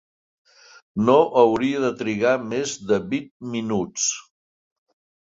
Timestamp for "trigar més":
2.01-2.75